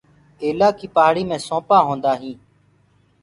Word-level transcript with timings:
ڪيلآ 0.39 0.69
ڪيٚ 0.79 0.93
پآهڙي 0.95 1.23
مي 1.29 1.37
سونٚپآ 1.47 1.77
هوندآ 1.87 2.11
هينٚ۔ 2.21 2.41